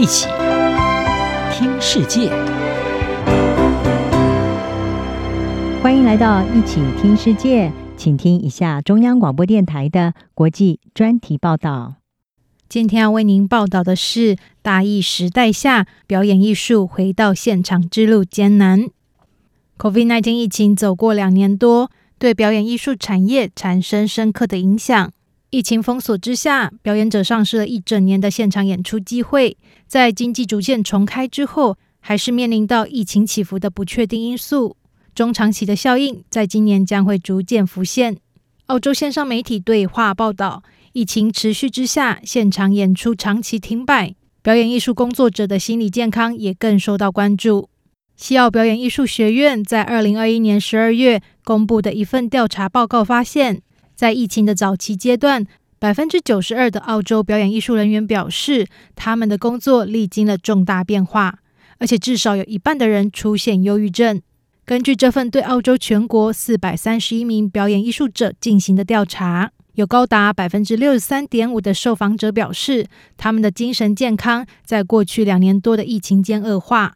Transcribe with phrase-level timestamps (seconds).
[0.00, 0.28] 一起
[1.52, 2.30] 听世界，
[5.82, 11.96] 欢迎来到一起听世界，请听一下中央广播电台的国际专题报道。
[12.66, 18.88] 今天要为您报道的是大疫时代下表演艺术回到现场之路艰难。
[19.76, 25.12] COVID-19 疫情走过两年多，对表演艺术产业产生深刻的影响。
[25.50, 29.56] 疫情封锁之下，表演者丧失了一整年的现场演出机会。
[29.88, 34.76] 在经济逐渐重开之后，还是面临到疫情起伏的不确定因素。
[35.12, 38.16] 中长期的效应在今年将会逐渐浮现。
[38.66, 47.68] 澳洲线上媒体对话报道，疫情持续之下，现场演出长期停摆，表演艺术工作者的心理健康也更受到关注。
[48.14, 53.62] 西澳表演艺术学院在二零二一年十二月公布的一份调查报告发现，
[54.00, 55.44] 在疫情的早期阶段，
[55.78, 61.40] 百分之九十二的澳洲表演艺术人员表示，他们的工作历经了重大变化，
[61.76, 64.22] 而且至少有一半的人出现忧郁症。
[64.64, 72.86] 根据这份对澳洲全国四百三十一名表演艺术者进行的调查，有高达百分之六十三点五的受访者表示，
[73.18, 76.94] 他们的精神健康在过去两年多的疫情间恶化。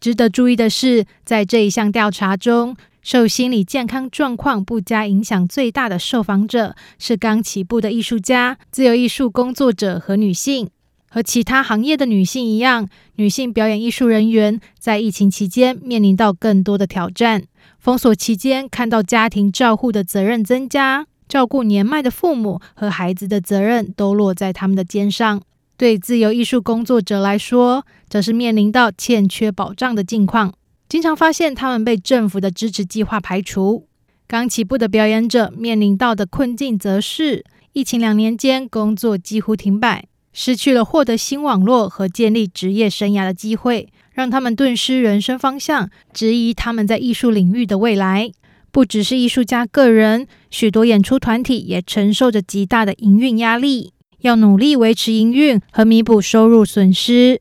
[0.00, 2.74] 值得注意的是，在这一项调查中，
[3.08, 10.68] 受心理健康状况不佳影响最大的受访者是刚起步的艺术家、自由艺术工作者和女性。
[11.08, 17.44] 和其他行业的女性一样，女性表演艺术人员在疫情期间面临到更多的挑战。
[17.78, 25.40] 封锁期间，看到家庭照护的责任增加，照顾年迈的父母和孩子的责任都落在他们的肩上。
[25.76, 30.52] 对自由艺术工作者来说，则是面临到欠缺保障的境况。
[30.88, 33.88] 经常发现他们被政府的支持计划排除。
[34.28, 48.30] 刚起步的表演者面临到的困境，则是疫情两年间工作几乎停摆，失去了获得新网络和建立职业生涯的机会，让他们顿失人生方向，质疑他们在艺术领域的未来。
[48.70, 57.40] 不只是艺术家个人，许多演出团体也承受着极大的营运压力，要努力维持营运和弥补收入损失。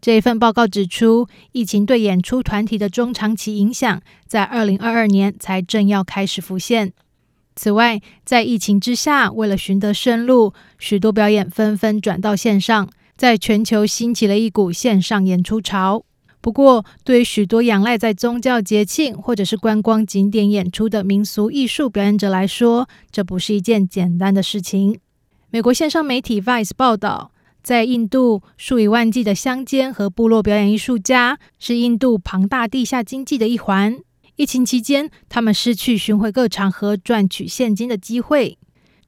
[0.00, 6.92] 这一份报告指出，疫情对演出团体的中长期影响，在二零二二年才正要开始浮现。
[7.56, 16.04] 此外，在疫情之下，为了寻得生路，许多表演纷纷转到线上，在全球兴起了一股线上演出潮。
[16.42, 25.00] 不过，对于许多仰赖在宗教节庆或者是观光景点演出的民俗艺术表演者来说，这不是一件简单的事情。
[25.50, 27.32] 美国线上媒体 Vice 报道。
[27.66, 33.98] 在印度，数以万计的乡间和部落表演艺术家是印度庞大地下经济的一环。
[34.36, 38.56] 疫情期间，他们失去巡回各场合赚取现金的机会。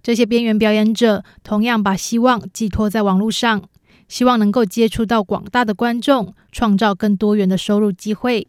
[0.03, 3.63] 这些边缘表演者同样把希望寄托在网络上，
[4.09, 8.49] 希望能够接触到广大的观众，创造更多元的收入机会。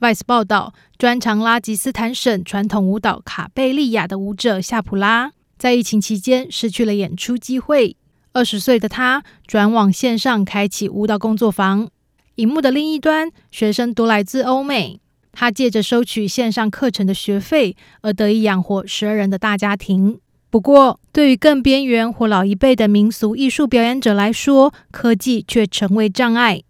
[0.00, 7.96] Vice 报道，专长拉吉斯坦省传统舞蹈卡贝利亚的舞者夏普拉，在疫情期间失去了演出机会。
[8.34, 11.88] 二十岁的他转往线上开启舞蹈工作坊，
[12.34, 14.98] 荧幕的另一端，学生多来自欧美。
[15.30, 20.18] 他借着收取线上课程的学费而得以养活十二人的大家庭。
[20.50, 26.62] 不过，对于更边缘或老一辈的民俗艺术表演者来说，科技却成为障碍。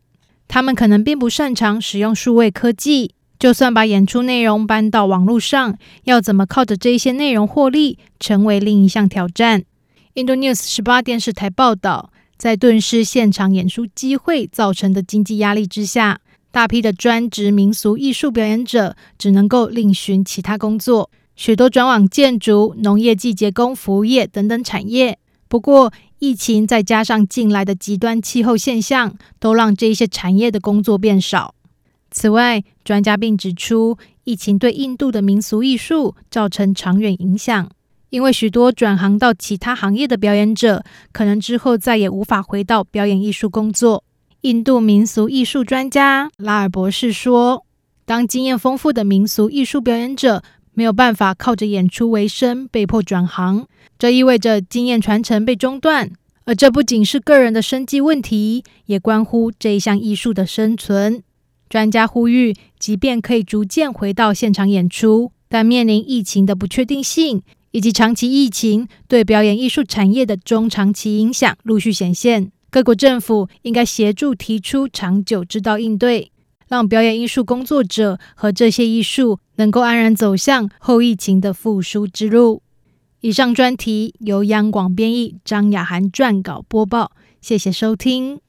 [0.47, 9.65] 他们可能并不擅长使用数位科技，就算把演出内容搬到网络上，要怎么靠着这些内容获利，成为另一项挑战。
[10.15, 16.21] 印度 News 十八电视台报道，在顿失现场演出机会造成的经济压力之下，
[16.53, 25.19] 大批的专职民俗艺术表演者只能够另寻其他工作，许多转往建筑、农业、季节工、服务业等等产业。
[25.49, 31.57] 不过，疫情再加上近来的极端气候现象，都让这些产业的工作变少。
[32.13, 37.69] 此外，专家并指出，疫情对印度的民俗艺术造成长远影响。
[38.15, 44.05] 因为许多转行到其他行业的表演者，可能之后再也无法回到表演艺术工作。
[44.43, 47.67] 印度民俗艺术专家拉尔博士说
[48.07, 50.45] ：“当经验丰富的民俗艺术表演者
[50.75, 53.67] 没有办法靠着演出为生，被迫转行，
[53.99, 56.13] 这意味着经验传承被中断。
[56.45, 61.21] 而这不仅是个人的生计问题，也关乎这一项艺术的生存。”
[61.69, 67.43] 专家呼吁，即便可以逐渐回到现场演出，但面临疫情的不确定性。
[67.75, 76.31] 以及长期疫情对表演艺术产业的中长期影响陆续显现，各国政府应该协助提出长久之道应对，
[76.69, 82.63] 让表演艺术工作者和这些艺术能够安然走向后疫情的复苏之路。
[83.23, 87.11] 以上专题由央广编译，张雅涵撰稿播报，
[87.41, 88.44] 谢谢收听。